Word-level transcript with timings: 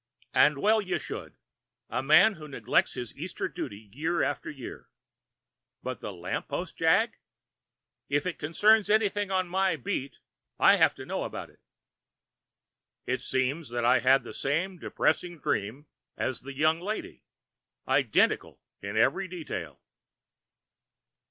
"And 0.33 0.57
well 0.57 0.81
you 0.81 0.97
should, 0.97 1.37
a 1.87 2.01
man 2.01 2.33
who 2.33 2.47
neglects 2.47 2.95
his 2.95 3.15
Easter 3.15 3.47
duty 3.47 3.87
year 3.93 4.23
after 4.23 4.49
year. 4.49 4.89
But 5.83 5.99
the 6.01 6.11
lamp 6.11 6.47
post 6.47 6.75
jag? 6.75 7.17
If 8.09 8.25
it 8.25 8.39
concerns 8.39 8.89
anything 8.89 9.29
on 9.29 9.47
my 9.47 9.75
beat, 9.75 10.17
I 10.57 10.77
have 10.77 10.95
to 10.95 11.05
know 11.05 11.23
about 11.23 11.51
it." 11.51 11.59
"It 13.05 13.21
seems 13.21 13.69
that 13.69 13.85
I 13.85 13.99
had 13.99 14.23
the 14.23 14.33
same 14.33 14.79
depressing 14.79 15.39
dream 15.39 15.85
as 16.17 16.41
the 16.41 16.57
young 16.57 16.79
lady, 16.79 17.23
identical 17.87 18.59
in 18.81 18.97
every 18.97 19.27
detail." 19.27 19.83